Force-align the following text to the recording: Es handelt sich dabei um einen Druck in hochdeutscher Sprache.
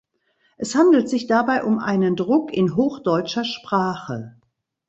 Es 0.57 0.73
handelt 0.73 1.07
sich 1.09 1.27
dabei 1.27 1.63
um 1.63 1.77
einen 1.77 2.15
Druck 2.15 2.51
in 2.51 2.75
hochdeutscher 2.75 3.43
Sprache. 3.43 4.35